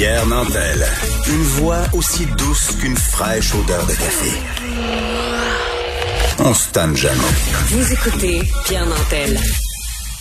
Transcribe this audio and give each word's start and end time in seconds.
Pierre 0.00 0.24
Nantel. 0.24 0.82
Une 1.28 1.42
voix 1.42 1.82
aussi 1.92 2.24
douce 2.38 2.74
qu'une 2.80 2.96
fraîche 2.96 3.54
odeur 3.54 3.82
de 3.82 3.92
café. 3.92 4.30
On 6.38 6.54
se 6.54 6.72
tanne 6.72 6.96
jamais. 6.96 7.18
Vous 7.66 7.92
écoutez 7.92 8.40
Pierre 8.64 8.86
Nantel. 8.86 9.36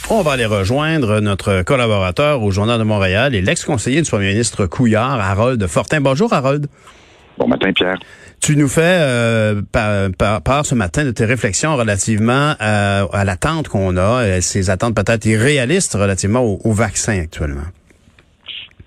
On 0.09 0.21
va 0.21 0.33
aller 0.33 0.45
rejoindre 0.45 1.21
notre 1.21 1.61
collaborateur 1.61 2.43
au 2.43 2.51
Journal 2.51 2.77
de 2.77 2.83
Montréal 2.83 3.33
et 3.33 3.41
l'ex-conseiller 3.41 4.01
du 4.01 4.09
premier 4.09 4.31
ministre 4.31 4.65
Couillard, 4.65 5.17
Harold 5.17 5.65
Fortin. 5.67 6.01
Bonjour, 6.01 6.33
Harold. 6.33 6.67
Bon 7.37 7.47
matin, 7.47 7.71
Pierre. 7.71 7.99
Tu 8.41 8.57
nous 8.57 8.67
fais 8.67 8.81
euh, 8.83 9.61
part, 9.71 10.65
ce 10.65 10.75
matin 10.75 11.05
de 11.05 11.11
tes 11.11 11.23
réflexions 11.23 11.77
relativement 11.77 12.53
à, 12.59 13.03
à 13.13 13.23
l'attente 13.23 13.69
qu'on 13.69 13.95
a, 13.95 14.25
et 14.25 14.41
ces 14.41 14.69
attentes 14.71 14.93
peut-être 14.93 15.25
irréalistes 15.25 15.93
relativement 15.93 16.41
au, 16.41 16.59
au, 16.65 16.73
vaccin 16.73 17.21
actuellement. 17.21 17.63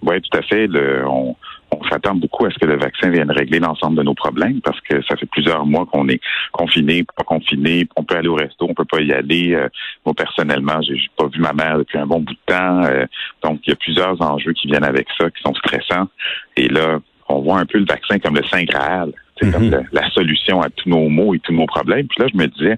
Oui, 0.02 0.20
tout 0.20 0.38
à 0.38 0.42
fait. 0.42 0.66
Le, 0.66 1.06
on, 1.06 1.37
on 1.73 1.84
s'attend 1.84 2.15
beaucoup 2.15 2.45
à 2.47 2.51
ce 2.51 2.59
que 2.59 2.66
le 2.66 2.77
vaccin 2.77 3.11
vienne 3.11 3.30
régler 3.30 3.59
l'ensemble 3.59 3.97
de 3.97 4.02
nos 4.02 4.15
problèmes 4.15 4.61
parce 4.61 4.80
que 4.83 5.02
ça 5.02 5.16
fait 5.16 5.27
plusieurs 5.27 5.65
mois 5.65 5.87
qu'on 5.87 6.09
est 6.09 6.20
confiné, 6.52 7.05
pas 7.16 7.25
confiné, 7.25 7.87
on 7.97 8.05
peut 8.05 8.16
aller 8.16 8.28
au 8.28 8.34
resto, 8.34 8.66
on 8.69 8.75
peut 8.75 8.84
pas 8.84 9.01
y 9.01 9.12
aller. 9.12 9.55
Euh, 9.55 9.69
moi 10.05 10.15
personnellement, 10.15 10.80
j'ai 10.83 10.98
pas 11.16 11.27
vu 11.27 11.41
ma 11.41 11.52
mère 11.52 11.78
depuis 11.78 11.98
un 11.98 12.06
bon 12.06 12.20
bout 12.20 12.34
de 12.34 12.38
temps, 12.47 12.84
euh, 12.84 13.06
donc 13.42 13.61
il 13.66 13.70
y 13.70 13.73
a 13.73 13.77
plusieurs 13.77 14.20
enjeux 14.20 14.52
qui 14.52 14.69
viennent 14.69 14.84
avec 14.84 15.09
ça, 15.19 15.30
qui 15.30 15.42
sont 15.42 15.55
stressants. 15.55 16.09
Et 16.56 16.69
là, 16.69 16.98
on 17.28 17.41
voit 17.41 17.59
un 17.59 17.66
peu 17.66 17.78
le 17.78 17.87
vaccin 17.87 18.19
comme 18.19 18.37
le 18.37 18.45
saint 18.45 18.64
graal, 18.64 19.12
c'est 19.41 19.50
comme 19.50 19.69
mhm. 19.69 19.87
la 19.92 20.11
solution 20.11 20.61
à 20.61 20.69
tous 20.69 20.89
nos 20.89 21.09
maux 21.09 21.34
et 21.34 21.39
tous 21.39 21.55
nos 21.55 21.66
problèmes. 21.66 22.06
Puis 22.06 22.23
là, 22.23 22.28
je 22.33 22.37
me 22.37 22.47
disais, 22.47 22.77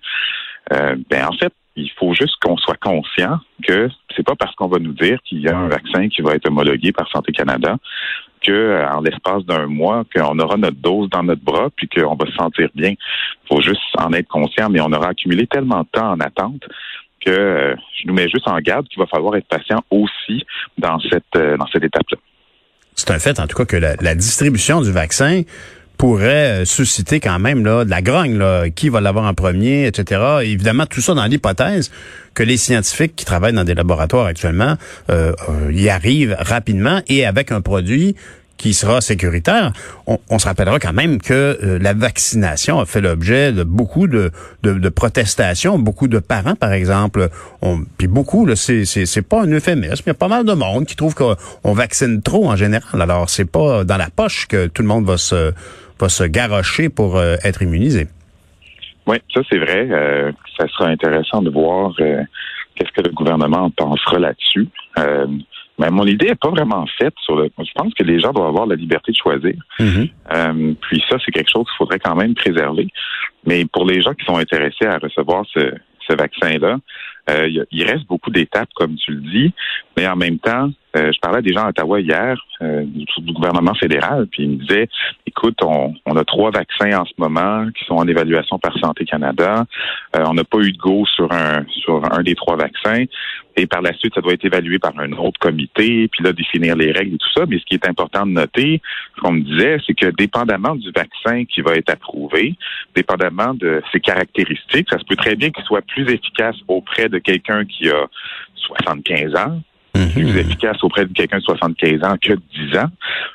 euh, 0.73 0.97
ben 1.11 1.27
en 1.27 1.33
fait, 1.33 1.53
il 1.77 1.91
faut 1.99 2.15
juste 2.15 2.37
qu'on 2.43 2.57
soit 2.57 2.77
conscient 2.77 3.39
que 3.67 3.89
c'est 4.15 4.25
pas 4.25 4.35
parce 4.37 4.55
qu'on 4.55 4.69
va 4.69 4.79
nous 4.79 4.93
dire 4.93 5.19
qu'il 5.25 5.41
y 5.41 5.49
a 5.49 5.57
un 5.57 5.69
vaccin 5.69 6.09
qui 6.09 6.23
va 6.23 6.35
être 6.35 6.47
homologué 6.49 6.93
par 6.93 7.11
Santé 7.11 7.33
Canada 7.33 7.77
que 8.43 8.53
euh, 8.53 8.89
en 8.91 9.01
l'espace 9.01 9.45
d'un 9.45 9.67
mois 9.67 10.05
qu'on 10.15 10.39
aura 10.39 10.57
notre 10.57 10.77
dose 10.77 11.09
dans 11.11 11.23
notre 11.23 11.43
bras 11.43 11.69
puis 11.75 11.89
qu'on 11.89 12.15
va 12.15 12.27
se 12.27 12.37
sentir 12.37 12.69
bien. 12.75 12.91
Il 12.91 13.49
faut 13.49 13.61
juste 13.61 13.81
en 13.99 14.13
être 14.13 14.29
conscient, 14.29 14.69
mais 14.71 14.81
on 14.81 14.93
aura 14.93 15.09
accumulé 15.09 15.47
tellement 15.47 15.81
de 15.81 15.89
temps 15.91 16.13
en 16.13 16.21
attente 16.21 16.63
que 17.25 17.31
euh, 17.31 17.75
je 17.99 18.07
nous 18.07 18.15
mets 18.15 18.29
juste 18.29 18.47
en 18.47 18.59
garde 18.59 18.87
qu'il 18.89 18.99
va 18.99 19.07
falloir 19.07 19.35
être 19.37 19.49
patient 19.49 19.83
aussi 19.91 20.45
dans 20.79 21.01
cette 21.01 21.25
euh, 21.37 21.57
dans 21.57 21.67
cette 21.69 21.85
étape-là. 21.85 22.19
C'est 22.95 23.11
un 23.11 23.19
fait, 23.19 23.41
en 23.41 23.49
tout 23.49 23.57
cas, 23.57 23.65
que 23.65 23.77
la 23.77 24.15
distribution 24.15 24.81
du 24.81 24.93
vaccin 24.93 25.43
pourrait 25.97 26.63
euh, 26.63 26.65
susciter 26.65 27.21
quand 27.21 27.39
même 27.39 27.65
là, 27.65 27.85
de 27.85 27.91
la 27.91 28.03
grogne, 28.03 28.37
là, 28.37 28.69
qui 28.71 28.89
va 28.89 29.01
l'avoir 29.01 29.27
en 29.27 29.35
premier, 29.35 29.87
etc. 29.87 30.21
évidemment, 30.43 30.87
tout 30.87 31.01
ça 31.01 31.15
dans 31.15 31.25
l'hypothèse 31.27 31.91
que 32.35 32.43
les 32.43 32.57
scientifiques 32.57 33.15
qui 33.17 33.25
travaillent 33.25 33.53
dans 33.53 33.65
des 33.65 33.75
laboratoires 33.75 34.27
actuellement 34.27 34.77
euh, 35.11 35.33
euh, 35.49 35.73
y 35.73 35.89
arrivent 35.89 36.37
rapidement 36.39 37.01
et 37.09 37.25
avec 37.25 37.53
un 37.53 37.61
produit 37.61 38.17
qui 38.57 38.73
sera 38.73 39.01
sécuritaire. 39.01 39.73
On, 40.07 40.39
se 40.39 40.47
rappellera 40.47 40.79
quand 40.79 40.93
même 40.93 41.21
que 41.21 41.59
la 41.83 41.93
vaccination 41.93 42.79
a 42.79 42.87
fait 42.87 43.01
l'objet 43.01 43.53
de 43.53 43.65
beaucoup 43.65 44.07
de, 44.07 44.31
de, 44.63 44.89
protestations, 44.89 45.77
beaucoup 45.77 46.07
de 46.07 46.21
parents, 46.21 46.55
par 46.55 46.73
exemple. 46.73 47.31
On, 47.63 47.85
puis 47.99 48.07
beaucoup, 48.07 48.49
c'est, 48.55 48.85
c'est, 48.85 49.23
pas 49.23 49.43
un 49.43 49.49
euphémisme. 49.49 50.03
Il 50.07 50.11
y 50.11 50.11
a 50.11 50.15
pas 50.15 50.29
mal 50.29 50.45
de 50.45 50.53
monde 50.53 50.87
qui 50.87 50.95
trouve 50.95 51.17
qu'on 51.17 51.73
vaccine 51.73 52.23
trop 52.23 52.49
en 52.49 52.55
général. 52.55 53.03
Alors, 53.03 53.29
c'est 53.29 53.45
pas 53.45 53.83
dans 53.83 53.97
la 53.97 54.09
poche 54.09 54.47
que 54.47 54.69
tout 54.69 54.83
le 54.83 54.89
monde 54.89 55.05
va 55.05 55.19
se 55.19 55.53
va 56.01 56.09
se 56.09 56.25
garrocher 56.25 56.89
pour 56.89 57.17
euh, 57.17 57.37
être 57.45 57.63
immunisé. 57.63 58.07
Oui, 59.07 59.17
ça 59.33 59.41
c'est 59.51 59.59
vrai. 59.59 59.89
Euh, 59.91 60.33
ça 60.59 60.67
sera 60.69 60.89
intéressant 60.89 61.43
de 61.43 61.51
voir 61.51 61.93
euh, 62.01 62.23
qu'est-ce 62.75 62.91
que 62.93 63.07
le 63.07 63.13
gouvernement 63.13 63.71
pensera 63.71 64.19
là-dessus. 64.19 64.69
mais 65.79 65.91
mon 65.91 66.07
idée 66.07 66.29
n'est 66.29 66.35
pas 66.37 66.51
vraiment 66.51 66.87
faite 66.99 67.15
sur 67.25 67.37
le. 67.37 67.51
Je 67.59 67.73
pense 67.75 67.93
que 67.95 68.05
les 68.05 68.21
gens 68.21 68.33
doivent 68.33 68.49
avoir 68.49 68.67
la 68.67 68.77
liberté 68.77 69.13
de 69.13 69.17
choisir. 69.17 69.57
Mm-hmm. 69.79 70.77
puis 70.81 71.03
ça, 71.09 71.17
c'est 71.25 71.33
quelque 71.33 71.51
chose 71.51 71.67
qu'il 71.67 71.77
faudrait 71.77 71.99
quand 71.99 72.15
même 72.15 72.35
préserver. 72.35 72.89
Mais 73.47 73.65
pour 73.67 73.85
les 73.85 74.01
gens 74.01 74.15
qui 74.15 74.25
sont 74.25 74.39
intéressés 74.39 74.87
à 74.87 74.99
recevoir 74.99 75.45
ce, 75.53 75.75
ce 76.09 76.17
vaccin-là, 76.17 76.79
il 77.71 77.85
reste 77.85 78.07
beaucoup 78.07 78.31
d'étapes, 78.31 78.71
comme 78.75 78.97
tu 78.97 79.13
le 79.13 79.21
dis, 79.21 79.53
mais 79.97 80.07
en 80.07 80.17
même 80.17 80.39
temps, 80.39 80.71
euh, 80.97 81.11
je 81.13 81.19
parlais 81.21 81.39
à 81.39 81.43
des 81.43 81.53
gens 81.53 81.65
à 81.65 81.71
Ottawa 81.71 82.01
hier 82.01 82.37
euh, 82.63 82.85
du, 82.85 83.33
gouvernement 83.33 83.75
fédéral, 83.75 84.27
puis 84.31 84.45
ils 84.45 84.51
me 84.51 84.57
disaient 84.57 84.89
écoute, 85.27 85.59
on, 85.63 85.95
on, 86.07 86.17
a 86.17 86.25
trois 86.25 86.53
vaccins 86.53 87.01
en 87.01 87.05
ce 87.05 87.13
moment 87.19 87.67
qui 87.77 87.85
sont 87.85 87.95
en 87.95 88.07
évaluation 88.07 88.59
par 88.59 88.77
Santé 88.79 89.05
Canada. 89.05 89.65
Euh, 90.17 90.25
on 90.27 90.35
n'a 90.35 90.45
pas 90.45 90.59
eu 90.59 90.71
de 90.71 90.79
go 90.79 91.05
sur 91.07 91.33
un 91.33 91.65
sur 91.69 92.03
un 92.13 92.23
des 92.23 92.35
trois 92.35 92.57
vaccins. 92.57 93.05
Et 93.57 93.67
par 93.67 93.83
la 93.83 93.93
suite, 93.95 94.15
ça 94.15 94.21
doit 94.21 94.33
être 94.33 94.45
évalué 94.45 94.79
par 94.79 94.99
un 94.99 95.13
autre 95.13 95.39
comité, 95.39 96.09
puis 96.09 96.25
là, 96.25 96.33
définir 96.33 96.75
les 96.77 96.91
règles 96.91 97.15
et 97.15 97.19
tout 97.19 97.31
ça. 97.37 97.45
Mais 97.49 97.59
ce 97.59 97.65
qui 97.65 97.75
est 97.75 97.89
important 97.89 98.27
de 98.27 98.33
noter, 98.33 98.81
qu'on 99.21 99.33
me 99.33 99.43
disait, 99.43 99.79
c'est 99.87 99.95
que 99.95 100.07
dépendamment 100.07 100.75
du 100.75 100.91
vaccin 100.91 101.45
qui 101.45 101.61
va 101.61 101.75
être 101.75 101.91
approuvé, 101.91 102.55
dépendamment 102.97 103.55
de 103.55 103.81
ses 103.93 104.01
caractéristiques, 104.01 104.89
ça 104.91 104.99
se 104.99 105.05
peut 105.05 105.17
très 105.17 105.37
bien 105.37 105.51
qu'il 105.51 105.65
soit 105.65 105.83
plus 105.83 106.09
efficace 106.11 106.57
auprès 106.67 107.09
de 107.09 107.19
quelqu'un 107.19 107.65
qui 107.65 107.89
a 107.91 108.07
75 108.57 109.37
ans 109.37 109.61
plus 109.95 110.25
mhm. 110.25 110.39
efficace 110.39 110.83
auprès 110.83 111.07
de 111.07 111.13
quelqu'un 111.13 111.39
de 111.39 111.43
75 111.43 112.03
ans 112.05 112.17
que 112.21 112.33
de 112.33 112.43
10 112.71 112.79
ans. 112.79 112.91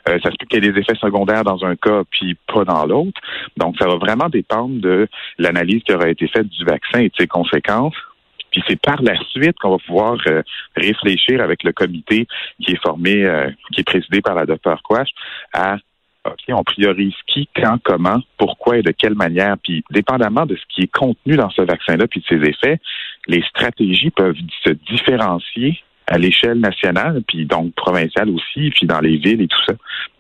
Euh, 0.10 0.20
ça 0.24 0.32
se 0.32 0.36
peut 0.38 0.46
qu'il 0.50 0.64
y 0.64 0.68
ait 0.68 0.72
des 0.72 0.80
effets 0.80 0.96
secondaires 0.96 1.44
dans 1.44 1.64
un 1.66 1.76
cas, 1.76 2.04
puis 2.10 2.36
pas 2.48 2.66
dans 2.66 2.86
l'autre. 2.86 3.20
Donc, 3.58 3.76
ça 3.80 3.88
va 3.88 3.96
vraiment 3.96 4.30
dépendre 4.30 4.80
de 4.82 5.08
l'analyse 5.38 5.84
qui 5.84 5.94
aura 5.94 6.10
été 6.10 6.28
faite 6.28 6.48
du 6.48 6.66
vaccin 6.66 7.00
et 7.00 7.10
de 7.10 7.16
ses 7.18 7.28
conséquences. 7.28 7.96
Puis 8.52 8.64
c'est 8.68 8.82
par 8.82 9.02
la 9.02 9.16
suite 9.30 9.58
qu'on 9.60 9.72
va 9.72 9.78
pouvoir 9.78 10.18
euh, 10.28 10.42
réfléchir 10.76 11.42
avec 11.42 11.64
le 11.64 11.72
comité 11.72 12.28
qui 12.64 12.72
est 12.72 12.82
formé, 12.82 13.24
euh, 13.24 13.50
qui 13.72 13.82
est 13.82 13.84
présidé 13.84 14.22
par 14.22 14.36
la 14.36 14.46
docteur 14.46 14.82
Quash, 14.84 15.10
à 15.54 15.78
OK, 16.26 16.40
on 16.50 16.64
priorise 16.64 17.14
qui, 17.28 17.48
quand, 17.56 17.78
comment, 17.84 18.20
pourquoi 18.38 18.78
et 18.78 18.82
de 18.82 18.92
quelle 18.92 19.16
manière. 19.16 19.56
Puis, 19.64 19.84
dépendamment 19.90 20.46
de 20.46 20.56
ce 20.56 20.62
qui 20.68 20.82
est 20.82 20.92
contenu 20.92 21.38
dans 21.38 21.50
ce 21.50 21.62
vaccin-là 21.62 22.08
puis 22.08 22.20
de 22.22 22.26
ses 22.26 22.50
effets, 22.50 22.80
les 23.28 23.42
stratégies 23.44 24.10
peuvent 24.10 24.36
se 24.64 24.72
différencier 24.72 25.80
à 26.10 26.18
l'échelle 26.18 26.60
nationale, 26.60 27.22
puis 27.28 27.46
donc 27.46 27.74
provinciale 27.76 28.30
aussi, 28.30 28.72
puis 28.72 28.88
dans 28.88 29.00
les 29.00 29.18
villes 29.18 29.42
et 29.42 29.48
tout 29.48 29.64
ça. 29.68 29.74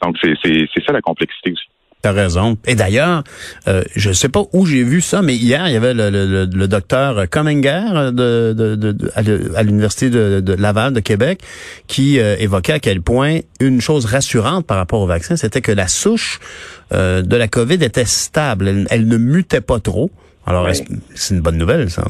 Donc 0.04 0.16
c'est 0.22 0.68
ça 0.86 0.94
la 0.94 1.02
complexité 1.02 1.52
aussi. 1.52 1.66
T'as 2.02 2.14
raison. 2.14 2.56
Et 2.66 2.76
d'ailleurs, 2.76 3.24
euh, 3.68 3.84
je 3.94 4.14
sais 4.14 4.30
pas 4.30 4.44
où 4.54 4.66
j'ai 4.66 4.84
vu 4.84 5.02
ça, 5.02 5.22
mais 5.22 5.36
hier, 5.36 5.68
il 5.68 5.74
y 5.74 5.76
avait 5.76 5.94
le, 5.94 6.10
le, 6.10 6.46
le 6.46 6.68
docteur 6.70 7.30
Comminger 7.30 8.12
de, 8.14 8.54
de, 8.54 8.76
de, 8.76 9.12
à 9.58 9.64
l'Université 9.64 10.10
de, 10.10 10.54
Laval 10.54 10.94
de 10.94 11.02
Québec 11.02 11.42
qui 11.88 12.20
euh, 12.20 12.38
évoquait 12.40 12.74
à 12.74 12.80
quel 12.80 13.02
point 13.02 13.40
une 13.60 13.82
chose 13.82 14.06
rassurante 14.06 14.66
par 14.66 14.78
rapport 14.78 15.02
au 15.02 15.08
vaccin, 15.08 15.36
c'était 15.36 15.60
que 15.60 15.74
la 15.74 15.90
souche 15.90 16.40
euh, 16.94 17.22
de 17.22 17.36
la 17.36 17.50
COVID 17.50 17.84
était 17.84 18.06
stable. 18.06 18.86
Elle, 18.90 19.08
ne 19.10 19.18
mutait 19.18 19.60
pas 19.60 19.82
trop. 19.82 20.10
Alors, 20.46 20.70
c'est 21.16 21.36
une 21.36 21.42
bonne 21.42 21.58
nouvelle, 21.58 21.90
ça? 21.90 22.06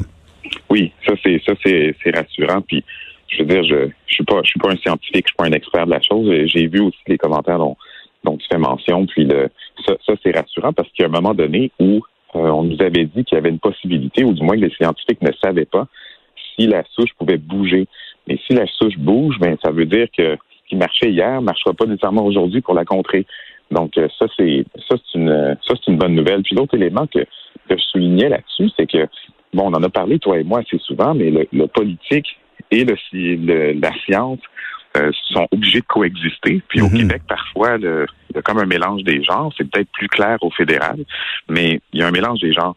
Oui, 0.69 0.91
ça 1.03 1.13
c'est 1.23 1.41
ça 1.44 1.53
c'est 1.63 2.16
rassurant. 2.16 2.62
Puis 2.62 2.84
je 3.29 3.40
veux 3.40 3.45
dire, 3.45 3.63
je, 3.63 3.90
je 4.07 4.13
suis 4.13 4.23
pas, 4.23 4.41
je 4.44 4.50
suis 4.50 4.59
pas 4.59 4.72
un 4.72 4.78
scientifique, 4.78 5.25
je 5.28 5.31
suis 5.31 5.38
pas 5.38 5.45
un 5.45 5.51
expert 5.51 5.85
de 5.85 5.91
la 5.91 6.01
chose. 6.01 6.29
J'ai 6.45 6.67
vu 6.67 6.81
aussi 6.81 7.00
les 7.07 7.17
commentaires 7.17 7.59
dont, 7.59 7.78
dont 8.23 8.38
tu 8.38 8.47
fais 8.51 8.57
mention. 8.57 9.06
Puis 9.06 9.25
le, 9.25 9.50
ça, 9.85 9.94
ça 10.06 10.13
c'est 10.23 10.35
rassurant 10.35 10.73
parce 10.73 10.90
qu'il 10.90 11.03
y 11.03 11.06
a 11.06 11.09
un 11.09 11.12
moment 11.12 11.34
donné 11.34 11.72
où 11.79 12.01
euh, 12.35 12.39
on 12.39 12.63
nous 12.63 12.81
avait 12.81 13.06
dit 13.06 13.23
qu'il 13.23 13.35
y 13.35 13.39
avait 13.39 13.50
une 13.50 13.59
possibilité, 13.59 14.23
ou 14.23 14.34
du 14.34 14.44
moins 14.44 14.56
que 14.56 14.66
les 14.66 14.73
scientifiques 14.75 15.22
ne 15.22 15.31
savaient 15.44 15.66
pas 15.66 15.88
si 16.56 16.68
la 16.68 16.84
souche 16.91 17.13
pouvait 17.18 17.38
bouger. 17.38 17.88
Mais 18.28 18.38
si 18.45 18.53
la 18.53 18.68
souche 18.68 18.97
bouge, 18.97 19.38
ben 19.39 19.57
ça 19.63 19.72
veut 19.72 19.85
dire 19.85 20.07
que 20.16 20.35
ce 20.35 20.69
qui 20.69 20.75
marchait 20.75 21.12
hier 21.12 21.41
marchera 21.41 21.73
pas 21.73 21.85
nécessairement 21.85 22.25
aujourd'hui 22.25 22.62
pour 22.62 22.73
la 22.73 22.85
contrer. 22.85 23.25
Donc 23.72 23.97
euh, 23.97 24.07
ça 24.18 24.25
c'est 24.38 24.66
ça 24.88 24.95
c'est 24.97 25.19
une 25.19 25.57
ça 25.66 25.73
c'est 25.75 25.91
une 25.91 25.97
bonne 25.97 26.16
nouvelle. 26.16 26.44
Puis 26.44 26.56
l'autre 26.56 26.75
élément 26.75 27.07
que, 27.07 27.19
que 27.19 27.78
je 27.78 27.84
soulignais 27.91 28.29
là-dessus, 28.29 28.69
c'est 28.78 28.88
que 28.88 29.07
bon, 29.53 29.66
on 29.66 29.73
en 29.73 29.84
a 29.84 29.89
parlé 29.89 30.19
toi 30.19 30.39
et 30.39 30.44
moi 30.44 30.59
assez 30.59 30.78
souvent, 30.79 31.13
mais 31.13 31.31
le, 31.31 31.47
le 31.51 31.68
politique 31.68 32.38
et 32.71 32.85
le, 32.85 33.79
la 33.79 33.91
science 34.05 34.39
euh, 34.97 35.11
sont 35.31 35.47
obligés 35.51 35.81
de 35.81 35.85
coexister. 35.85 36.61
Puis 36.67 36.81
au 36.81 36.89
mhm. 36.89 36.97
Québec, 36.97 37.21
parfois, 37.27 37.77
le, 37.77 38.06
il 38.29 38.35
y 38.35 38.39
a 38.39 38.41
comme 38.41 38.59
un 38.59 38.65
mélange 38.65 39.03
des 39.03 39.23
genres. 39.23 39.53
C'est 39.57 39.69
peut-être 39.69 39.91
plus 39.91 40.07
clair 40.07 40.38
au 40.41 40.50
fédéral, 40.51 41.06
mais 41.47 41.79
il 41.94 42.00
y 42.00 42.03
a 42.03 42.07
un 42.07 42.11
mélange 42.11 42.39
des 42.39 42.53
genres. 42.53 42.75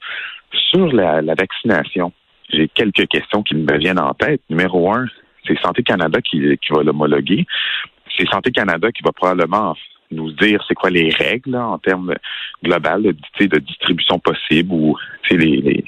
Sur 0.70 0.92
la, 0.92 1.22
la 1.22 1.34
vaccination, 1.34 2.12
j'ai 2.50 2.68
quelques 2.68 3.06
questions 3.08 3.42
qui 3.42 3.54
me 3.54 3.78
viennent 3.78 4.00
en 4.00 4.14
tête. 4.14 4.42
Numéro 4.50 4.92
un, 4.92 5.06
c'est 5.46 5.58
Santé 5.60 5.82
Canada 5.82 6.20
qui, 6.20 6.58
qui 6.58 6.72
va 6.72 6.82
l'homologuer. 6.82 7.46
C'est 8.16 8.28
Santé 8.28 8.50
Canada 8.50 8.92
qui 8.92 9.02
va 9.02 9.12
probablement 9.12 9.74
nous 10.10 10.30
dire 10.32 10.62
c'est 10.68 10.74
quoi 10.74 10.90
les 10.90 11.10
règles 11.10 11.56
en 11.56 11.78
termes 11.78 12.14
global 12.62 13.02
de, 13.02 13.46
de 13.46 13.58
distribution 13.58 14.18
possible 14.18 14.72
ou 14.72 14.96
les, 15.30 15.36
les, 15.36 15.84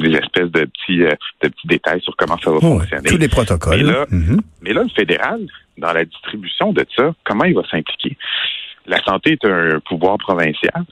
les 0.00 0.16
espèces 0.16 0.50
de 0.50 0.64
petits, 0.64 1.02
euh, 1.02 1.10
de 1.42 1.48
petits 1.48 1.66
détails 1.66 2.00
sur 2.00 2.14
comment 2.16 2.38
ça 2.38 2.50
va 2.50 2.60
fonctionner. 2.60 3.08
Tous 3.08 3.18
les 3.18 3.28
protocoles. 3.28 3.76
Mais 3.76 3.82
là, 3.82 4.06
mm-hmm. 4.10 4.40
mais 4.62 4.72
là, 4.72 4.82
le 4.82 4.88
fédéral, 4.90 5.40
dans 5.78 5.92
la 5.92 6.04
distribution 6.04 6.72
de 6.72 6.84
ça, 6.96 7.14
comment 7.24 7.44
il 7.44 7.54
va 7.54 7.62
s'impliquer? 7.70 8.16
La 8.86 9.02
santé 9.02 9.32
est 9.32 9.44
un 9.46 9.80
pouvoir 9.80 10.18
provincial. 10.18 10.84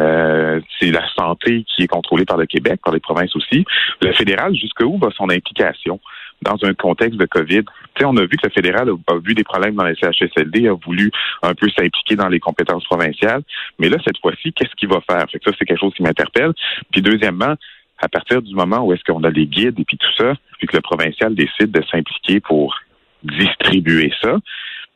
Euh, 0.00 0.60
c'est 0.78 0.90
la 0.90 1.02
santé 1.16 1.64
qui 1.64 1.82
est 1.82 1.88
contrôlée 1.88 2.24
par 2.24 2.36
le 2.36 2.46
Québec, 2.46 2.80
par 2.84 2.94
les 2.94 3.00
provinces 3.00 3.34
aussi. 3.34 3.64
Le 4.00 4.12
fédéral, 4.12 4.54
jusqu'où 4.54 4.96
va 4.98 5.10
son 5.10 5.28
implication? 5.28 6.00
dans 6.42 6.56
un 6.62 6.74
contexte 6.74 7.18
de 7.18 7.26
COVID. 7.26 7.62
sais, 7.96 8.04
on 8.04 8.16
a 8.16 8.22
vu 8.22 8.36
que 8.36 8.46
le 8.46 8.50
fédéral 8.50 8.90
a, 8.90 9.18
vu 9.18 9.34
des 9.34 9.44
problèmes 9.44 9.74
dans 9.74 9.84
les 9.84 9.94
CHSLD, 9.94 10.68
a 10.68 10.74
voulu 10.74 11.10
un 11.42 11.54
peu 11.54 11.68
s'impliquer 11.68 12.16
dans 12.16 12.28
les 12.28 12.40
compétences 12.40 12.84
provinciales. 12.84 13.42
Mais 13.78 13.88
là, 13.88 13.98
cette 14.04 14.18
fois-ci, 14.18 14.52
qu'est-ce 14.52 14.74
qu'il 14.76 14.88
va 14.88 15.00
faire? 15.08 15.24
Fait 15.30 15.38
que 15.38 15.50
ça, 15.50 15.56
c'est 15.58 15.64
quelque 15.64 15.80
chose 15.80 15.94
qui 15.94 16.02
m'interpelle. 16.02 16.52
Puis 16.90 17.00
deuxièmement, 17.00 17.54
à 18.02 18.08
partir 18.08 18.42
du 18.42 18.54
moment 18.54 18.84
où 18.84 18.92
est-ce 18.92 19.04
qu'on 19.04 19.24
a 19.24 19.30
des 19.30 19.46
guides 19.46 19.78
et 19.78 19.84
puis 19.84 19.96
tout 19.96 20.12
ça, 20.18 20.34
puis 20.58 20.66
que 20.66 20.76
le 20.76 20.82
provincial 20.82 21.34
décide 21.34 21.70
de 21.70 21.82
s'impliquer 21.90 22.40
pour 22.40 22.76
distribuer 23.22 24.12
ça, 24.20 24.36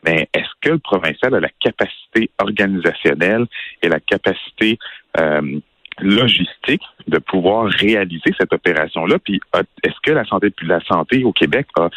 mais 0.04 0.28
est-ce 0.34 0.50
que 0.60 0.70
le 0.70 0.78
provincial 0.78 1.34
a 1.34 1.40
la 1.40 1.48
capacité 1.60 2.30
organisationnelle 2.38 3.46
et 3.82 3.88
la 3.88 4.00
capacité 4.00 4.78
euh, 5.18 5.60
logistique 6.00 6.82
de 7.06 7.18
pouvoir 7.18 7.68
réaliser 7.68 8.34
cette 8.38 8.52
opération-là? 8.52 9.18
Puis 9.20 9.40
est-ce 9.84 10.00
que 10.02 10.12
la 10.12 10.24
santé, 10.24 10.52
la 10.62 10.80
santé 10.80 11.24
au 11.24 11.32
Québec 11.32 11.66
a 11.78 11.88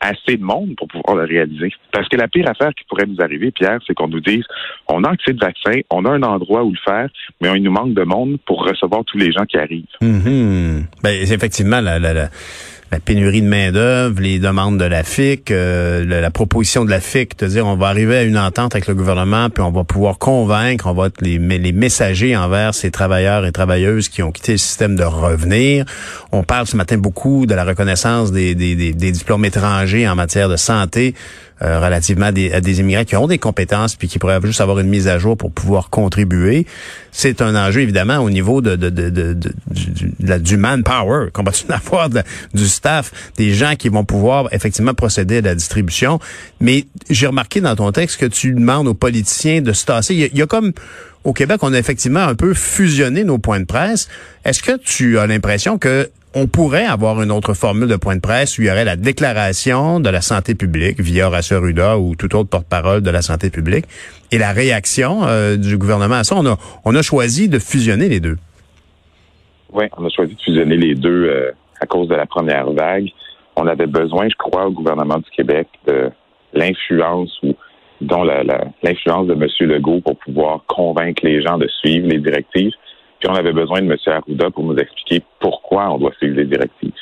assez 0.00 0.36
de 0.36 0.42
monde 0.42 0.74
pour 0.76 0.88
pouvoir 0.88 1.16
le 1.16 1.24
réaliser. 1.24 1.70
Parce 1.92 2.08
que 2.08 2.16
la 2.16 2.28
pire 2.28 2.48
affaire 2.48 2.70
qui 2.74 2.84
pourrait 2.88 3.06
nous 3.06 3.20
arriver, 3.20 3.50
Pierre, 3.50 3.78
c'est 3.86 3.94
qu'on 3.94 4.08
nous 4.08 4.20
dise 4.20 4.44
on 4.88 5.04
a 5.04 5.10
accès 5.10 5.32
de 5.32 5.40
vaccins, 5.40 5.80
on 5.90 6.04
a 6.04 6.10
un 6.10 6.22
endroit 6.22 6.64
où 6.64 6.70
le 6.72 6.78
faire, 6.84 7.08
mais 7.40 7.50
il 7.56 7.62
nous 7.62 7.70
manque 7.70 7.94
de 7.94 8.02
monde 8.02 8.38
pour 8.46 8.64
recevoir 8.64 9.04
tous 9.04 9.18
les 9.18 9.32
gens 9.32 9.44
qui 9.44 9.58
arrivent. 9.58 9.84
Mm 10.00 10.80
Ben, 11.02 11.10
effectivement, 11.22 11.80
la 11.80 11.98
la 12.90 12.98
pénurie 12.98 13.40
de 13.40 13.46
main-d'œuvre, 13.46 14.20
les 14.20 14.40
demandes 14.40 14.78
de 14.78 14.84
la 14.84 15.04
FIC, 15.04 15.52
euh, 15.52 16.04
la, 16.04 16.30
proposition 16.30 16.84
de 16.84 16.90
la 16.90 17.00
FIC 17.00 17.38
de 17.38 17.46
dire 17.46 17.66
on 17.66 17.76
va 17.76 17.86
arriver 17.86 18.16
à 18.16 18.22
une 18.24 18.38
entente 18.38 18.74
avec 18.74 18.88
le 18.88 18.94
gouvernement, 18.94 19.48
puis 19.48 19.62
on 19.62 19.70
va 19.70 19.84
pouvoir 19.84 20.18
convaincre, 20.18 20.86
on 20.88 20.92
va 20.92 21.06
être 21.06 21.20
les, 21.22 21.38
messagers 21.38 22.36
envers 22.36 22.74
ces 22.74 22.90
travailleurs 22.90 23.46
et 23.46 23.52
travailleuses 23.52 24.08
qui 24.08 24.22
ont 24.22 24.32
quitté 24.32 24.52
le 24.52 24.58
système 24.58 24.96
de 24.96 25.04
revenir. 25.04 25.84
On 26.32 26.42
parle 26.42 26.66
ce 26.66 26.76
matin 26.76 26.98
beaucoup 26.98 27.46
de 27.46 27.54
la 27.54 27.64
reconnaissance 27.64 28.32
des 28.32 28.54
diplômes 28.94 29.44
étrangers 29.44 30.08
en 30.08 30.16
matière 30.16 30.48
de 30.48 30.56
santé. 30.56 31.14
Euh, 31.62 31.78
relativement 31.78 32.26
à 32.26 32.32
des, 32.32 32.52
à 32.52 32.58
immigrants 32.60 33.04
qui 33.04 33.16
ont 33.16 33.26
des 33.26 33.36
compétences 33.36 33.94
puis 33.94 34.08
qui 34.08 34.18
pourraient 34.18 34.40
juste 34.42 34.62
avoir 34.62 34.78
une 34.78 34.88
mise 34.88 35.08
à 35.08 35.18
jour 35.18 35.36
pour 35.36 35.52
pouvoir 35.52 35.90
contribuer. 35.90 36.66
C'est 37.12 37.42
un 37.42 37.54
enjeu 37.54 37.82
évidemment 37.82 38.16
au 38.20 38.30
niveau 38.30 38.62
de, 38.62 38.76
de, 38.76 38.88
de, 38.88 39.10
de, 39.10 39.34
du, 39.34 40.10
la, 40.20 40.38
du 40.38 40.56
manpower, 40.56 41.26
qu'on 41.34 41.42
va 41.42 41.52
avoir 41.68 42.08
du 42.08 42.66
staff, 42.66 43.12
des 43.36 43.52
gens 43.52 43.74
qui 43.76 43.90
vont 43.90 44.04
pouvoir 44.04 44.48
effectivement 44.52 44.94
procéder 44.94 45.36
à 45.36 45.40
la 45.42 45.54
distribution. 45.54 46.18
Mais 46.60 46.86
j'ai 47.10 47.26
remarqué 47.26 47.60
dans 47.60 47.76
ton 47.76 47.92
texte 47.92 48.18
que 48.18 48.26
tu 48.26 48.54
demandes 48.54 48.88
aux 48.88 48.94
politiciens 48.94 49.60
de 49.60 49.74
se 49.74 49.84
tasser. 49.84 50.14
Il 50.14 50.38
y 50.38 50.40
a, 50.40 50.46
comme 50.46 50.72
au 51.24 51.34
Québec, 51.34 51.58
on 51.60 51.74
a 51.74 51.78
effectivement 51.78 52.20
un 52.20 52.36
peu 52.36 52.54
fusionné 52.54 53.22
nos 53.22 53.36
points 53.36 53.60
de 53.60 53.66
presse. 53.66 54.08
Est-ce 54.46 54.62
que 54.62 54.78
tu 54.78 55.18
as 55.18 55.26
l'impression 55.26 55.76
que 55.76 56.08
on 56.34 56.46
pourrait 56.46 56.84
avoir 56.84 57.20
une 57.22 57.32
autre 57.32 57.54
formule 57.54 57.88
de 57.88 57.96
point 57.96 58.14
de 58.14 58.20
presse 58.20 58.58
où 58.58 58.62
il 58.62 58.68
y 58.68 58.70
aurait 58.70 58.84
la 58.84 58.96
déclaration 58.96 59.98
de 59.98 60.08
la 60.08 60.20
santé 60.20 60.54
publique 60.54 61.00
via 61.00 61.26
Horacio 61.26 61.60
Ruda 61.60 61.98
ou 61.98 62.14
tout 62.14 62.34
autre 62.36 62.48
porte-parole 62.48 63.02
de 63.02 63.10
la 63.10 63.22
santé 63.22 63.50
publique 63.50 63.86
et 64.30 64.38
la 64.38 64.52
réaction 64.52 65.24
euh, 65.24 65.56
du 65.56 65.76
gouvernement 65.76 66.16
à 66.16 66.24
ça. 66.24 66.36
On 66.36 66.46
a, 66.46 66.56
on 66.84 66.94
a 66.94 67.02
choisi 67.02 67.48
de 67.48 67.58
fusionner 67.58 68.08
les 68.08 68.20
deux. 68.20 68.36
Oui, 69.72 69.86
on 69.96 70.04
a 70.04 70.08
choisi 70.10 70.34
de 70.34 70.40
fusionner 70.40 70.76
les 70.76 70.94
deux 70.94 71.24
euh, 71.24 71.50
à 71.80 71.86
cause 71.86 72.08
de 72.08 72.14
la 72.14 72.26
première 72.26 72.70
vague. 72.70 73.08
On 73.56 73.66
avait 73.66 73.86
besoin, 73.86 74.28
je 74.28 74.36
crois, 74.36 74.66
au 74.66 74.70
gouvernement 74.70 75.18
du 75.18 75.30
Québec 75.36 75.66
de 75.86 76.10
l'influence 76.52 77.36
ou 77.42 77.54
dont 78.00 78.22
l'influence 78.82 79.26
de 79.26 79.34
M. 79.34 79.46
Legault 79.68 80.00
pour 80.00 80.16
pouvoir 80.16 80.60
convaincre 80.66 81.22
les 81.24 81.42
gens 81.42 81.58
de 81.58 81.68
suivre 81.68 82.08
les 82.08 82.18
directives. 82.18 82.72
Puis 83.18 83.28
on 83.28 83.34
avait 83.34 83.52
besoin 83.52 83.82
de 83.82 83.86
M. 83.86 83.96
Arruda 84.06 84.50
pour 84.50 84.64
nous 84.64 84.76
expliquer 84.76 85.22
pourquoi 85.70 85.92
on 85.92 85.98
doit 85.98 86.12
suivre 86.18 86.36
les 86.36 86.44
directives. 86.44 86.92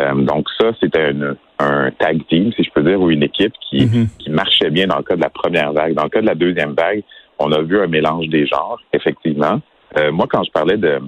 Euh, 0.00 0.14
donc 0.14 0.46
ça, 0.58 0.70
c'était 0.80 1.12
un 1.58 1.90
tag 1.98 2.20
team, 2.28 2.52
si 2.52 2.62
je 2.62 2.70
peux 2.70 2.82
dire, 2.82 3.00
ou 3.00 3.10
une 3.10 3.22
équipe 3.22 3.52
qui, 3.68 3.86
mhm. 3.86 4.08
qui 4.18 4.30
marchait 4.30 4.70
bien 4.70 4.86
dans 4.86 4.98
le 4.98 5.02
cas 5.02 5.16
de 5.16 5.20
la 5.20 5.30
première 5.30 5.72
vague. 5.72 5.94
Dans 5.94 6.04
le 6.04 6.08
cas 6.08 6.20
de 6.20 6.26
la 6.26 6.34
deuxième 6.34 6.74
vague, 6.74 7.02
on 7.38 7.50
a 7.52 7.60
vu 7.60 7.80
un 7.80 7.86
mélange 7.86 8.28
des 8.28 8.46
genres, 8.46 8.80
effectivement. 8.92 9.60
Euh, 9.98 10.12
moi, 10.12 10.26
quand 10.30 10.44
je 10.44 10.50
parlais 10.50 10.76
de, 10.76 11.00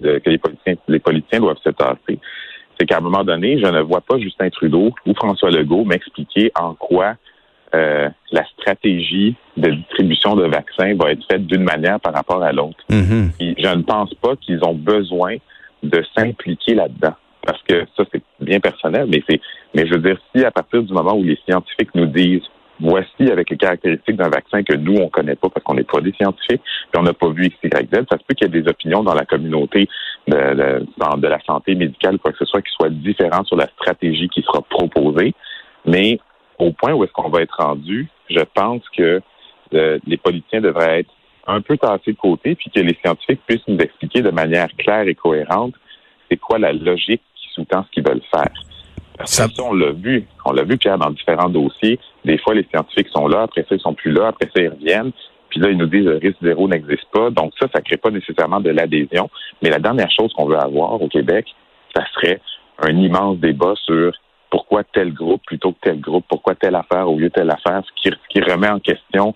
de, 0.00 0.18
que 0.18 0.30
les 0.30 0.38
politiciens, 0.38 0.76
les 0.88 1.00
politiciens 1.00 1.40
doivent 1.40 1.58
se 1.62 1.70
tasser, 1.70 2.18
c'est 2.78 2.86
qu'à 2.86 2.98
un 2.98 3.00
moment 3.00 3.24
donné, 3.24 3.58
je 3.58 3.66
ne 3.66 3.80
vois 3.80 4.02
pas 4.02 4.18
Justin 4.18 4.50
Trudeau 4.50 4.92
ou 5.06 5.14
François 5.14 5.50
Legault 5.50 5.84
m'expliquer 5.84 6.52
en 6.58 6.74
quoi 6.74 7.14
euh, 7.74 8.08
la 8.30 8.44
stratégie 8.58 9.34
de 9.56 9.70
distribution 9.70 10.36
de 10.36 10.44
vaccins 10.44 10.94
va 10.94 11.10
être 11.10 11.24
faite 11.28 11.46
d'une 11.46 11.64
manière 11.64 11.98
par 12.00 12.14
rapport 12.14 12.42
à 12.42 12.52
l'autre. 12.52 12.78
Mm-hmm. 12.90 13.54
Je 13.58 13.76
ne 13.76 13.82
pense 13.82 14.14
pas 14.14 14.36
qu'ils 14.36 14.62
ont 14.62 14.74
besoin 14.74 15.36
de 15.82 16.02
s'impliquer 16.16 16.74
là-dedans. 16.74 17.14
Parce 17.44 17.62
que 17.62 17.86
ça, 17.96 18.04
c'est 18.12 18.22
bien 18.40 18.58
personnel, 18.58 19.06
mais 19.08 19.22
c'est, 19.28 19.40
mais 19.74 19.86
je 19.86 19.94
veux 19.94 20.00
dire, 20.00 20.18
si 20.34 20.44
à 20.44 20.50
partir 20.50 20.82
du 20.82 20.92
moment 20.92 21.14
où 21.14 21.22
les 21.22 21.38
scientifiques 21.46 21.94
nous 21.94 22.06
disent 22.06 22.42
voici 22.80 23.30
avec 23.30 23.50
les 23.50 23.56
caractéristiques 23.56 24.16
d'un 24.16 24.28
vaccin 24.28 24.62
que 24.62 24.74
nous, 24.74 24.96
on 24.96 25.08
connaît 25.08 25.36
pas 25.36 25.48
parce 25.48 25.64
qu'on 25.64 25.74
n'est 25.74 25.84
pas 25.84 26.00
des 26.00 26.12
scientifiques, 26.12 26.60
puis 26.60 26.98
on 26.98 27.02
n'a 27.02 27.14
pas 27.14 27.28
vu 27.28 27.46
X, 27.46 27.56
Y, 27.62 27.88
Z. 27.94 28.04
Ça 28.10 28.18
se 28.18 28.24
peut 28.24 28.34
qu'il 28.34 28.52
y 28.52 28.56
ait 28.56 28.62
des 28.62 28.68
opinions 28.68 29.02
dans 29.02 29.14
la 29.14 29.24
communauté 29.24 29.88
de, 30.26 30.36
de, 30.36 31.20
de 31.20 31.28
la 31.28 31.38
santé 31.46 31.74
médicale, 31.74 32.18
quoi 32.18 32.32
que 32.32 32.38
ce 32.38 32.44
soit, 32.44 32.62
qui 32.62 32.72
soient 32.72 32.90
différentes 32.90 33.46
sur 33.46 33.56
la 33.56 33.66
stratégie 33.68 34.28
qui 34.28 34.42
sera 34.42 34.60
proposée. 34.62 35.34
Mais 35.86 36.18
au 36.58 36.72
point 36.72 36.92
où 36.92 37.04
est-ce 37.04 37.12
qu'on 37.12 37.30
va 37.30 37.42
être 37.42 37.56
rendu, 37.58 38.08
je 38.28 38.40
pense 38.54 38.82
que 38.96 39.20
euh, 39.74 39.98
les 40.06 40.16
politiciens 40.16 40.60
devraient 40.60 41.00
être 41.00 41.10
un 41.46 41.60
peu 41.60 41.76
tassés 41.76 42.12
de 42.12 42.16
côté, 42.16 42.54
puis 42.54 42.70
que 42.70 42.80
les 42.80 42.96
scientifiques 43.02 43.40
puissent 43.46 43.66
nous 43.68 43.78
expliquer 43.78 44.22
de 44.22 44.30
manière 44.30 44.68
claire 44.78 45.06
et 45.06 45.14
cohérente 45.14 45.74
c'est 46.30 46.36
quoi 46.36 46.58
la 46.58 46.72
logique 46.72 47.22
qui 47.36 47.48
sous-tend 47.54 47.84
ce 47.84 47.90
qu'ils 47.90 48.06
veulent 48.06 48.22
faire. 48.30 48.52
ça, 49.24 49.46
on 49.62 49.74
l'a 49.74 49.92
vu, 49.92 50.26
on 50.44 50.52
l'a 50.52 50.64
vu, 50.64 50.76
Pierre, 50.76 50.98
dans 50.98 51.10
différents 51.10 51.48
dossiers. 51.48 51.98
Des 52.24 52.38
fois, 52.38 52.54
les 52.54 52.66
scientifiques 52.72 53.08
sont 53.14 53.28
là, 53.28 53.42
après 53.42 53.62
ça, 53.68 53.74
ils 53.74 53.80
sont 53.80 53.94
plus 53.94 54.12
là, 54.12 54.28
après 54.28 54.50
ça, 54.54 54.62
ils 54.62 54.68
reviennent. 54.68 55.12
Puis 55.48 55.60
là, 55.60 55.70
ils 55.70 55.78
nous 55.78 55.86
disent 55.86 56.04
le 56.04 56.16
risque 56.16 56.38
zéro 56.42 56.68
n'existe 56.68 57.06
pas. 57.12 57.30
Donc 57.30 57.52
ça, 57.58 57.68
ça 57.72 57.80
crée 57.80 57.96
pas 57.96 58.10
nécessairement 58.10 58.60
de 58.60 58.70
l'adhésion. 58.70 59.30
Mais 59.62 59.70
la 59.70 59.78
dernière 59.78 60.10
chose 60.10 60.32
qu'on 60.32 60.46
veut 60.46 60.58
avoir 60.58 61.00
au 61.00 61.08
Québec, 61.08 61.46
ça 61.94 62.04
serait 62.14 62.40
un 62.78 62.94
immense 62.96 63.38
débat 63.38 63.74
sur 63.84 64.12
pourquoi 64.50 64.84
tel 64.84 65.12
groupe 65.12 65.42
plutôt 65.46 65.72
que 65.72 65.78
tel 65.82 66.00
groupe, 66.00 66.24
pourquoi 66.28 66.54
telle 66.54 66.74
affaire 66.74 67.08
au 67.08 67.18
lieu 67.18 67.28
de 67.28 67.32
telle 67.32 67.50
affaire, 67.50 67.82
ce 67.86 68.10
qui, 68.28 68.40
remet 68.40 68.68
en 68.68 68.80
question 68.80 69.34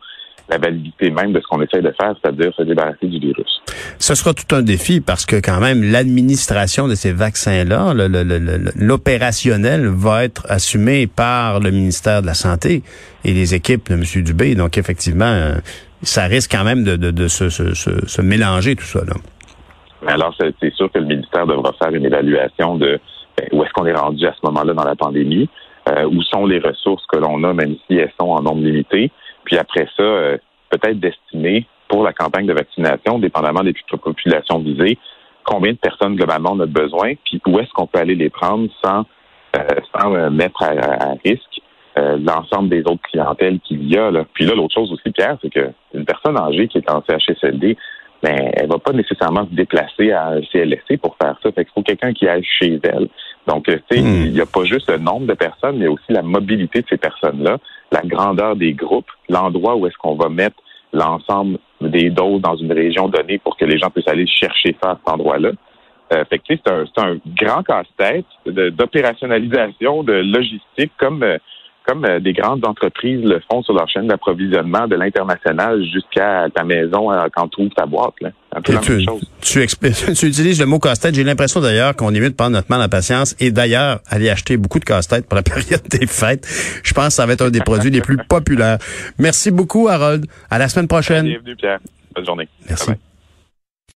la 0.51 0.59
validité 0.59 1.11
même 1.11 1.33
de 1.33 1.41
ce 1.41 1.47
qu'on 1.47 1.63
essaie 1.63 1.81
de 1.81 1.93
faire, 2.01 2.15
c'est-à-dire 2.21 2.53
se 2.55 2.63
débarrasser 2.63 3.07
du 3.07 3.19
virus. 3.19 3.61
Ce 3.99 4.15
sera 4.15 4.35
tout 4.35 4.55
un 4.55 4.63
défi 4.63 5.01
parce 5.01 5.25
que 5.25 5.37
quand 5.37 5.61
même 5.61 5.83
l'administration 5.83 6.89
de 6.89 6.95
ces 6.95 7.13
vaccins-là, 7.13 7.95
l'opérationnel 8.77 9.87
va 9.87 10.25
être 10.25 10.45
assumé 10.49 11.07
par 11.07 11.61
le 11.61 11.71
ministère 11.71 12.23
de 12.23 12.27
la 12.27 12.35
Santé 12.35 12.83
et 13.25 13.33
les 13.33 13.55
équipes 13.55 13.89
de 13.91 13.95
M. 13.95 14.25
Dubé. 14.25 14.55
Donc 14.55 14.77
effectivement, 14.77 15.25
euh, 15.25 15.55
ça 16.03 16.25
risque 16.25 16.51
quand 16.51 16.65
même 16.65 16.83
de, 16.83 17.29
se, 17.29 18.23
mélanger 18.23 18.75
tout 18.75 18.85
ça. 18.85 19.01
Là. 19.05 19.15
Alors 20.07 20.35
c'est 20.39 20.75
sûr 20.75 20.91
que 20.91 20.99
le 20.99 21.07
ministère 21.07 21.47
devra 21.47 21.73
faire 21.75 21.95
une 21.95 22.07
évaluation 22.07 22.77
de 22.77 22.99
ben, 23.39 23.47
où 23.53 23.63
est-ce 23.63 23.73
qu'on 23.73 23.87
est 23.87 23.95
rendu 23.95 24.27
à 24.27 24.33
ce 24.33 24.47
moment-là 24.47 24.75
dans 24.75 24.85
la 24.85 24.97
pandémie, 24.97 25.49
euh, 25.89 26.07
où 26.07 26.23
sont 26.23 26.47
les 26.47 26.59
ressources 26.59 27.05
que 27.07 27.19
l'on 27.19 27.45
a, 27.45 27.53
même 27.53 27.77
si 27.87 27.97
elles 27.97 28.13
sont 28.19 28.31
en 28.31 28.43
nombre 28.43 28.63
limité. 28.63 29.13
Puis 29.45 29.59
après 29.59 29.87
ça, 29.97 30.03
euh, 30.03 30.39
peut-être 30.71 31.01
destiné 31.01 31.67
pour 31.89 32.05
la 32.05 32.13
campagne 32.13 32.47
de 32.47 32.53
vaccination, 32.53 33.19
dépendamment 33.19 33.63
des 33.63 33.75
populations 34.03 34.59
visées, 34.61 34.99
combien 35.45 35.73
de 35.73 35.79
personnes 35.79 36.17
globalement 36.17 36.53
on 36.53 36.61
a 36.61 36.67
besoin, 36.67 37.15
puis 37.25 37.41
où 37.47 37.59
est-ce 37.59 37.71
qu'on 37.71 37.87
peut 37.87 37.99
aller 37.99 38.15
les 38.15 38.31
prendre 38.31 38.69
sans, 38.85 39.05
euh, 39.57 39.67
sans 39.97 40.31
mettre 40.31 40.63
à, 40.63 41.15
risque 41.25 41.61
l'ensemble 41.97 42.71
des 42.71 42.81
autres 42.83 43.03
clientèles 43.03 43.61
qu'il 43.61 43.87
y 43.93 43.99
a. 43.99 44.11
Là. 44.11 44.25
Puis 44.33 44.47
là, 44.47 44.55
l'autre 44.55 44.73
chose 44.73 44.91
aussi, 44.91 45.11
Pierre, 45.11 45.37
c'est 45.43 45.51
qu'une 45.51 46.05
personne 46.07 46.39
âgée 46.39 46.67
qui 46.69 46.79
est 46.79 46.91
en 46.91 47.03
CHSLD, 47.03 47.77
mais 48.23 48.53
elle 48.55 48.69
va 48.69 48.79
pas 48.79 48.93
nécessairement 48.93 49.47
se 49.47 49.55
déplacer 49.55 50.13
à 50.13 50.29
un 50.29 50.41
CLSC 50.43 50.99
pour 51.03 51.17
faire 51.21 51.37
ça. 51.43 51.53
Fait 51.53 51.65
qu'il 51.65 51.73
faut 51.75 51.83
quelqu'un 51.83 52.13
qui 52.13 52.29
aille 52.29 52.45
chez 52.45 52.79
elle. 52.85 53.09
Donc, 53.47 53.65
tu 53.65 53.73
sais, 53.91 54.01
hmm. 54.01 54.27
il 54.27 54.33
n'y 54.33 54.41
a 54.41 54.47
pas 54.47 54.65
juste 54.65 54.91
le 54.91 54.99
nombre 54.99 55.27
de 55.27 55.35
personnes, 55.35 55.79
mais 55.79 55.89
aussi 55.89 56.11
la 56.11 56.23
mobilité 56.23 56.83
de 56.83 56.87
ces 56.89 56.99
personnes-là, 56.99 57.59
la 57.91 58.03
grandeur 58.03 58.57
des 58.57 58.73
groupes, 58.73 59.11
l'endroit 59.29 59.77
où 59.77 59.87
est-ce 59.87 59.97
qu'on 59.97 60.15
va 60.15 60.29
mettre 60.29 60.57
l'ensemble 60.93 61.59
des 61.81 62.11
doses 62.11 62.43
dans 62.43 62.57
une 62.57 62.73
région 62.73 63.09
donnée 63.09 63.39
pour 63.39 63.57
que 63.57 63.65
les 63.65 63.79
gens 63.79 63.91
puissent 63.91 64.09
aller 64.09 64.27
chercher 64.27 64.77
ça 64.83 64.91
à 64.91 64.97
cet 64.97 65.09
endroit-là. 65.09 65.53
Euh, 66.13 66.25
fait 66.25 66.39
que, 66.39 66.45
c'est 66.49 66.69
un, 66.69 66.85
un 66.97 67.19
grand 67.37 67.63
casse-tête 67.63 68.27
d'opérationnalisation, 68.45 70.03
de, 70.03 70.15
logistique, 70.15 70.93
comme 70.99 71.23
euh, 71.23 71.39
comme 71.87 72.05
euh, 72.05 72.21
des 72.21 72.33
grandes 72.33 72.65
entreprises 72.67 73.23
le 73.25 73.41
font 73.51 73.63
sur 73.63 73.75
leur 73.75 73.89
chaîne 73.89 74.07
d'approvisionnement 74.07 74.87
de 74.87 74.97
l'international 74.97 75.83
jusqu'à 75.85 76.47
ta 76.55 76.65
maison 76.65 77.11
euh, 77.13 77.27
quand 77.35 77.49
tu 77.49 77.63
ouvres 77.63 77.75
ta 77.75 77.87
boîte. 77.87 78.15
Là. 78.21 78.31
tu, 78.63 79.07
tu, 79.41 79.67
tu, 80.15 80.27
utilises 80.27 80.61
le 80.61 80.67
mot 80.67 80.79
casse-tête. 80.79 81.15
J'ai 81.15 81.25
l'impression 81.25 81.61
d'ailleurs 81.61 81.97
qu'on 81.97 82.15
est 82.15 82.21
mieux 82.21 82.31
de 82.31 82.35
prendre 82.35 82.53
notre 82.53 82.71
mal 82.71 82.81
en 82.81 82.89
patience 82.89 83.35
et 83.41 83.51
d'ailleurs 83.51 84.01
aller 84.09 84.31
acheter 84.31 84.57
beaucoup 84.57 84.79
de 84.79 84.85
casse-tête 84.85 85.27
pour 85.27 85.37
la 85.37 85.43
période 85.43 85.83
des 85.91 86.07
fêtes. 86.07 86.47
Je 86.83 86.93
pense 86.93 87.09
que 87.09 87.13
ça 87.15 87.27
va 87.27 87.33
être 87.33 87.43
un 87.43 87.51
des 87.51 87.61
produits 87.61 87.91
les 87.91 88.03
plus 88.03 88.17
populaires. 88.29 88.79
Merci 89.19 89.51
beaucoup, 89.51 89.89
Harold. 89.89 90.27
À 90.51 90.59
la 90.59 90.69
semaine 90.69 90.89
prochaine. 90.89 91.27
Bienvenue, 91.27 91.57
Pierre. 91.57 91.79
Bonne 92.15 92.27
journée. 92.27 92.49
Merci. 92.69 92.91